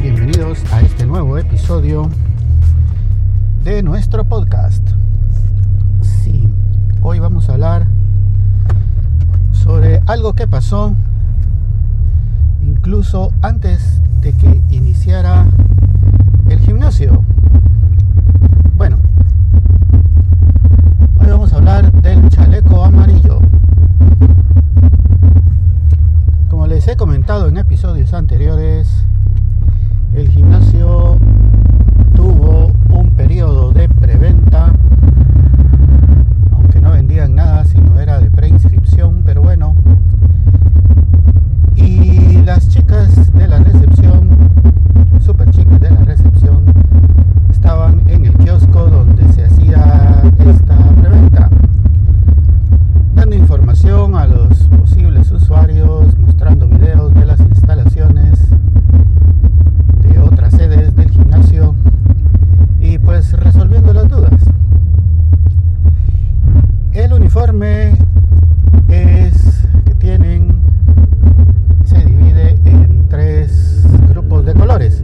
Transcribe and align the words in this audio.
bienvenidos 0.00 0.64
a 0.72 0.80
este 0.80 1.04
nuevo 1.04 1.36
episodio 1.36 2.08
de 3.64 3.82
nuestro 3.82 4.24
podcast. 4.24 4.82
Sí, 6.00 6.48
hoy 7.02 7.18
vamos 7.18 7.50
a 7.50 7.52
hablar 7.52 7.86
sobre 9.52 10.00
algo 10.06 10.32
que 10.32 10.46
pasó 10.46 10.94
incluso 12.62 13.30
antes 13.42 14.00
de 14.22 14.32
que 14.32 14.62
iniciara 14.70 15.44
el 16.48 16.58
gimnasio. 16.60 17.22
Bueno, 18.74 18.96
hoy 21.20 21.26
vamos 21.26 21.52
a 21.52 21.56
hablar 21.56 21.92
del 22.00 22.26
chaleco 22.30 22.82
amarillo. 22.82 23.40
Como 26.48 26.66
les 26.66 26.88
he 26.88 26.96
comentado 26.96 27.48
en 27.48 27.58
episodios 27.58 28.14
anteriores, 28.14 29.05
el 30.16 30.30
gimnasio 30.30 31.18
tuvo 32.14 32.72
un 32.88 33.10
periodo 33.16 33.72
de 33.72 33.86
preventa, 33.88 34.72
aunque 36.52 36.80
no 36.80 36.92
vendían 36.92 37.34
nada, 37.34 37.64
sino 37.66 38.00
era 38.00 38.18
de 38.20 38.30
preinscripción, 38.30 39.22
pero 39.24 39.42
bueno. 39.42 39.74
Y 41.74 42.42
las 42.44 42.68
chicas 42.70 43.30
de 43.34 43.46
la 43.46 43.58
recepción, 43.58 44.30
super 45.20 45.50
chicas 45.50 45.80
de 45.80 45.90
la 45.90 46.00
recepción, 46.00 46.64
estaban 47.50 48.02
en 48.08 48.24
el 48.24 48.32
kiosco 48.38 48.86
donde 48.86 49.30
se 49.34 49.44
hacía 49.44 50.22
esta 50.38 50.76
preventa, 51.00 51.50
dando 53.14 53.36
información 53.36 54.16
a 54.16 54.26
los 54.26 54.56
posibles 54.80 55.30
usuarios, 55.30 56.16
mostrando 56.18 56.66
videos 56.68 57.12
de 57.14 57.26
las 57.26 57.40
instalaciones 57.40 58.40
de 60.02 60.18
otras 60.18 60.54
sedes 60.54 60.94
del 60.94 61.10
gimnasio 61.10 61.74
y 62.80 62.98
pues 62.98 63.32
resolviendo 63.32 63.92
las 63.92 64.08
dudas. 64.08 64.40
Es 67.56 69.62
que 69.86 69.94
tienen 69.94 70.60
se 71.84 72.04
divide 72.04 72.50
en 72.66 73.08
tres 73.08 73.82
grupos 74.10 74.44
de 74.44 74.52
colores, 74.52 75.02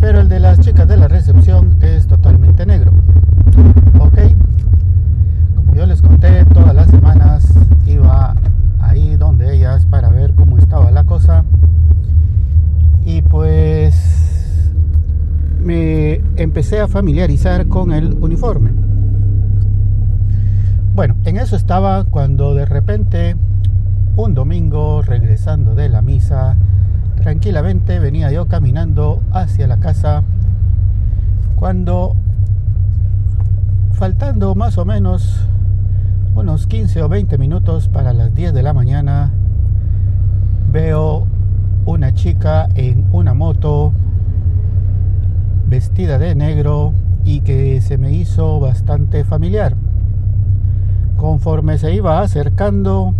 pero 0.00 0.20
el 0.20 0.28
de 0.30 0.40
las 0.40 0.58
chicas 0.60 0.88
de 0.88 0.96
la 0.96 1.06
recepción 1.06 1.76
es 1.82 2.06
totalmente 2.06 2.64
negro. 2.64 2.92
Ok, 3.98 4.18
como 5.54 5.74
yo 5.74 5.84
les 5.84 6.00
conté, 6.00 6.46
todas 6.46 6.74
las 6.74 6.88
semanas 6.88 7.52
iba 7.86 8.34
ahí 8.80 9.16
donde 9.16 9.54
ellas 9.54 9.84
para 9.84 10.08
ver 10.08 10.32
cómo 10.32 10.56
estaba 10.56 10.90
la 10.90 11.04
cosa 11.04 11.44
y 13.04 13.20
pues 13.20 14.72
me 15.62 16.22
empecé 16.36 16.80
a 16.80 16.88
familiarizar 16.88 17.68
con 17.68 17.92
el 17.92 18.14
uniforme. 18.14 18.85
Bueno, 20.96 21.14
en 21.26 21.36
eso 21.36 21.56
estaba 21.56 22.04
cuando 22.04 22.54
de 22.54 22.64
repente 22.64 23.36
un 24.16 24.32
domingo 24.32 25.02
regresando 25.02 25.74
de 25.74 25.90
la 25.90 26.00
misa, 26.00 26.56
tranquilamente 27.16 27.98
venía 27.98 28.32
yo 28.32 28.46
caminando 28.46 29.20
hacia 29.30 29.66
la 29.66 29.76
casa 29.76 30.22
cuando 31.54 32.16
faltando 33.92 34.54
más 34.54 34.78
o 34.78 34.86
menos 34.86 35.46
unos 36.34 36.66
15 36.66 37.02
o 37.02 37.10
20 37.10 37.36
minutos 37.36 37.88
para 37.88 38.14
las 38.14 38.34
10 38.34 38.54
de 38.54 38.62
la 38.62 38.72
mañana 38.72 39.32
veo 40.72 41.26
una 41.84 42.14
chica 42.14 42.70
en 42.74 43.04
una 43.12 43.34
moto 43.34 43.92
vestida 45.66 46.18
de 46.18 46.34
negro 46.34 46.94
y 47.22 47.40
que 47.40 47.82
se 47.82 47.98
me 47.98 48.12
hizo 48.12 48.60
bastante 48.60 49.24
familiar. 49.24 49.76
Conforme 51.16 51.78
se 51.78 51.94
iba 51.94 52.20
acercando, 52.20 53.14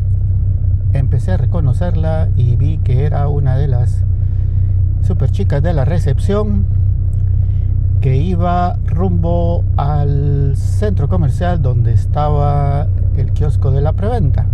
empecé 0.93 1.33
a 1.33 1.37
reconocerla 1.39 2.29
y 2.37 2.57
vi 2.57 2.77
que 2.79 3.05
era 3.05 3.27
una 3.29 3.57
de 3.57 3.69
las 3.69 4.05
super 5.03 5.31
chicas 5.31 5.63
de 5.63 5.73
la 5.73 5.87
recepción 5.87 6.67
que 8.03 8.17
iba 8.17 8.79
rumbo 8.85 9.65
al 9.79 10.57
centro 10.57 11.09
comercial 11.09 11.63
donde 11.63 11.93
estaba 11.93 12.87
el 13.17 13.33
kiosco 13.33 13.71
de 13.71 13.81
la 13.81 13.95
preventa. 13.95 14.47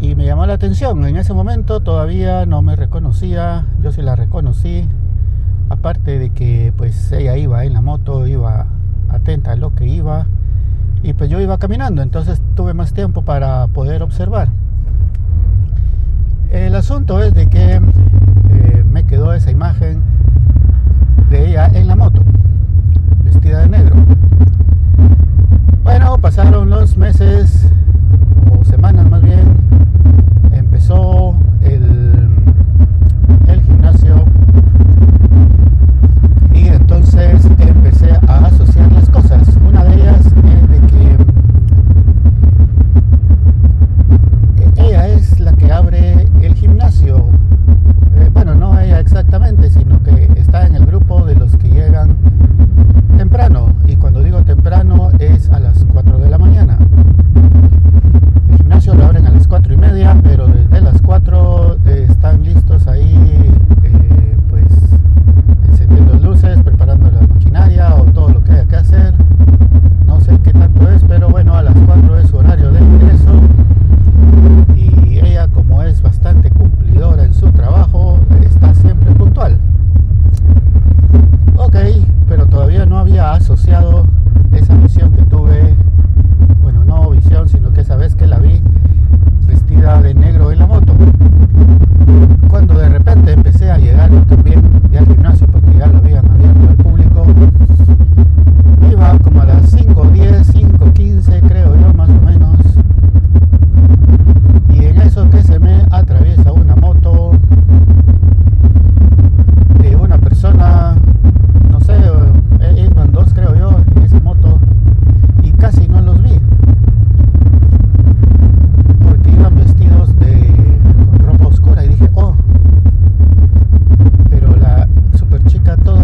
Y 0.00 0.16
me 0.16 0.24
llamó 0.24 0.46
la 0.46 0.54
atención, 0.54 1.04
en 1.04 1.16
ese 1.16 1.32
momento 1.32 1.80
todavía 1.80 2.44
no 2.44 2.60
me 2.60 2.74
reconocía, 2.74 3.66
yo 3.80 3.92
sí 3.92 4.02
la 4.02 4.16
reconocí, 4.16 4.88
aparte 5.68 6.18
de 6.18 6.30
que 6.30 6.72
pues 6.76 7.12
ella 7.12 7.36
iba 7.36 7.64
en 7.64 7.74
la 7.74 7.82
moto, 7.82 8.26
iba 8.26 8.66
atenta 9.08 9.52
a 9.52 9.56
lo 9.56 9.74
que 9.74 9.86
iba 9.86 10.26
y 11.02 11.12
pues 11.14 11.30
yo 11.30 11.40
iba 11.40 11.58
caminando, 11.58 12.02
entonces 12.02 12.40
tuve 12.54 12.74
más 12.74 12.92
tiempo 12.92 13.22
para 13.22 13.66
poder 13.68 14.02
observar. 14.02 14.48
El 16.50 16.74
asunto 16.74 17.22
es 17.22 17.32
de 17.32 17.48
que 17.48 17.74
eh, 17.74 18.84
me 18.84 19.04
quedó 19.04 19.32
esa 19.32 19.50
imagen 19.50 20.02
de 21.30 21.48
ella 21.48 21.70
en 21.72 21.86
la 21.86 21.96
moto, 21.96 22.22
vestida 23.24 23.60
de 23.60 23.68
negro. 23.68 23.96
Bueno, 25.84 26.18
pasaron 26.18 26.68
los 26.70 26.96
meses 26.96 27.66
o 28.52 28.64
semanas 28.64 29.08
más 29.08 29.22
bien, 29.22 29.39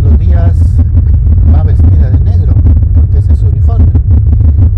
los 0.07 0.19
días 0.19 0.57
va 1.53 1.65
vestida 1.65 2.11
de 2.11 2.21
negro, 2.21 2.55
porque 2.95 3.19
ese 3.19 3.33
es 3.33 3.41
su 3.41 3.47
uniforme, 3.47 3.87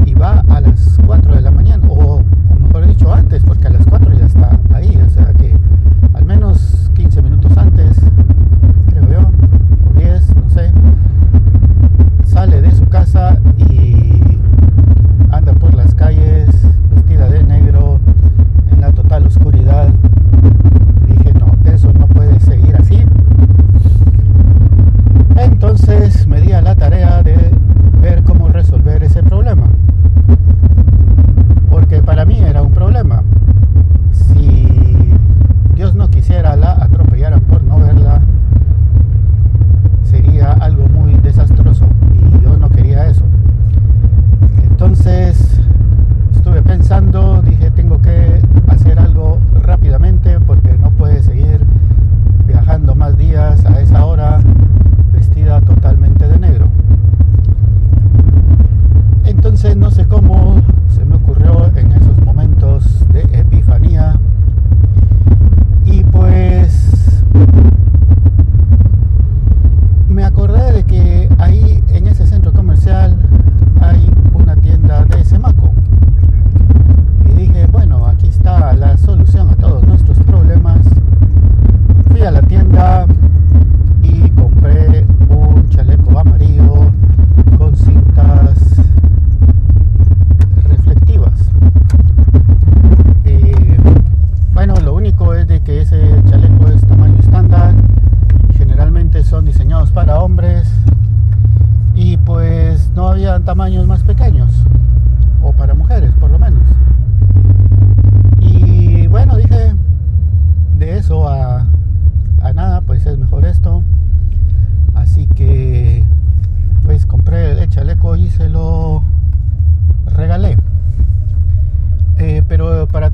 y 0.06 0.14
va 0.14 0.42
a 0.48 0.60
las 0.60 0.98
4 1.04 1.34
de 1.34 1.42
la 1.42 1.50
mañana, 1.50 1.86
o, 1.88 2.22
o 2.22 2.58
mejor 2.58 2.86
dicho 2.86 3.12
antes, 3.12 3.42
porque 3.44 3.66
a 3.66 3.70
las 3.70 3.86
4 3.86 4.10
ya 4.14 4.24
está 4.24 4.58
ahí, 4.72 4.98
o 5.06 5.10
sea 5.10 5.32
que 5.34 5.54
al 6.14 6.24
menos 6.24 6.90
15 6.94 7.20
minutos 7.22 7.56
antes, 7.58 7.98
creo 8.88 9.06
yo, 9.10 9.20
o 9.90 9.98
10, 9.98 10.36
no 10.36 10.50
sé, 10.50 10.72
sale 12.24 12.62
de 12.62 12.70
su 12.70 12.86
casa 12.86 13.38
y 13.58 14.17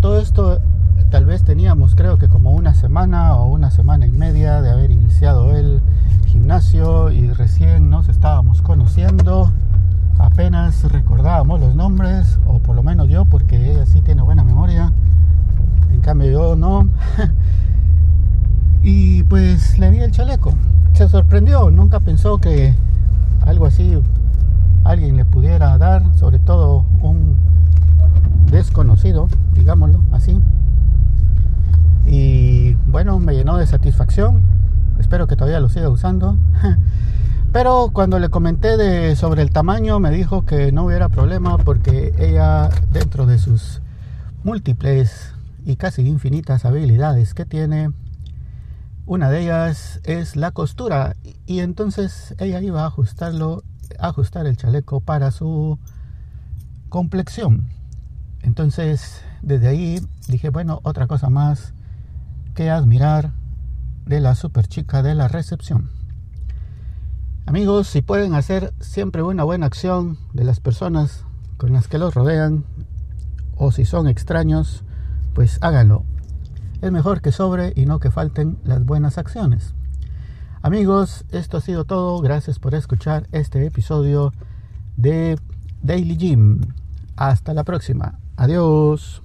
todo 0.04 0.18
esto 0.18 0.60
tal 1.08 1.24
vez 1.24 1.44
teníamos 1.44 1.94
creo 1.94 2.18
que 2.18 2.28
como 2.28 2.52
una 2.52 2.74
semana 2.74 3.36
o 3.36 3.46
una 3.46 3.70
semana 3.70 4.06
y 4.06 4.12
media 4.12 4.60
de 4.60 4.70
haber 4.70 4.90
iniciado 4.90 5.56
el 5.56 5.80
gimnasio 6.26 7.10
y 7.10 7.32
recién 7.32 7.88
nos 7.88 8.10
estábamos 8.10 8.60
conociendo. 8.60 9.50
Apenas 10.18 10.84
recordábamos 10.92 11.58
los 11.58 11.74
nombres, 11.74 12.38
o 12.44 12.58
por 12.58 12.76
lo 12.76 12.82
menos 12.82 13.08
yo, 13.08 13.24
porque 13.24 13.72
ella 13.72 13.86
sí 13.86 14.02
tiene 14.02 14.20
buena 14.20 14.44
memoria. 14.44 14.92
En 15.90 16.02
cambio 16.02 16.30
yo 16.30 16.54
no. 16.54 16.86
y 18.82 19.22
pues 19.22 19.78
le 19.78 19.90
di 19.90 20.00
el 20.00 20.10
chaleco. 20.10 20.52
Se 20.92 21.08
sorprendió, 21.08 21.70
nunca 21.70 22.00
pensó 22.00 22.36
que 22.36 22.74
algo 23.40 23.64
así 23.64 23.98
alguien 24.84 25.16
le 25.16 25.24
pudiera 25.24 25.78
dar, 25.78 26.14
sobre 26.14 26.40
todo 26.40 26.84
un 27.00 27.38
desconocido, 28.50 29.28
digámoslo 29.54 30.02
así. 30.12 30.40
Y 32.06 32.74
bueno, 32.86 33.18
me 33.18 33.34
llenó 33.34 33.56
de 33.56 33.66
satisfacción. 33.66 34.42
Espero 34.98 35.26
que 35.26 35.36
todavía 35.36 35.60
lo 35.60 35.68
siga 35.68 35.88
usando. 35.88 36.36
Pero 37.52 37.90
cuando 37.92 38.18
le 38.18 38.30
comenté 38.30 38.76
de, 38.76 39.14
sobre 39.14 39.42
el 39.42 39.52
tamaño, 39.52 40.00
me 40.00 40.10
dijo 40.10 40.44
que 40.44 40.72
no 40.72 40.86
hubiera 40.86 41.08
problema 41.08 41.56
porque 41.56 42.12
ella, 42.18 42.68
dentro 42.90 43.26
de 43.26 43.38
sus 43.38 43.80
múltiples 44.42 45.32
y 45.64 45.76
casi 45.76 46.02
infinitas 46.02 46.64
habilidades 46.64 47.32
que 47.32 47.44
tiene, 47.46 47.92
una 49.06 49.30
de 49.30 49.42
ellas 49.42 50.00
es 50.02 50.34
la 50.34 50.50
costura. 50.50 51.14
Y 51.46 51.60
entonces 51.60 52.34
ella 52.38 52.60
iba 52.60 52.82
a 52.82 52.86
ajustarlo, 52.86 53.62
ajustar 54.00 54.46
el 54.46 54.56
chaleco 54.56 55.00
para 55.00 55.30
su 55.30 55.78
complexión. 56.88 57.68
Entonces, 58.44 59.22
desde 59.42 59.68
ahí 59.68 60.00
dije, 60.28 60.50
bueno, 60.50 60.80
otra 60.84 61.06
cosa 61.06 61.30
más 61.30 61.72
que 62.54 62.70
admirar 62.70 63.32
de 64.06 64.20
la 64.20 64.34
super 64.34 64.68
chica 64.68 65.02
de 65.02 65.14
la 65.14 65.28
recepción. 65.28 65.90
Amigos, 67.46 67.88
si 67.88 68.02
pueden 68.02 68.34
hacer 68.34 68.72
siempre 68.80 69.22
una 69.22 69.44
buena 69.44 69.66
acción 69.66 70.18
de 70.34 70.44
las 70.44 70.60
personas 70.60 71.24
con 71.56 71.72
las 71.72 71.88
que 71.88 71.98
los 71.98 72.14
rodean, 72.14 72.64
o 73.56 73.72
si 73.72 73.84
son 73.84 74.08
extraños, 74.08 74.84
pues 75.34 75.58
háganlo. 75.62 76.04
Es 76.82 76.92
mejor 76.92 77.22
que 77.22 77.32
sobre 77.32 77.72
y 77.76 77.86
no 77.86 77.98
que 77.98 78.10
falten 78.10 78.58
las 78.64 78.84
buenas 78.84 79.16
acciones. 79.16 79.74
Amigos, 80.60 81.24
esto 81.30 81.58
ha 81.58 81.60
sido 81.60 81.84
todo. 81.84 82.20
Gracias 82.20 82.58
por 82.58 82.74
escuchar 82.74 83.26
este 83.32 83.64
episodio 83.66 84.32
de 84.96 85.38
Daily 85.82 86.16
Gym. 86.16 86.60
Hasta 87.16 87.54
la 87.54 87.64
próxima. 87.64 88.18
Adiós. 88.36 89.23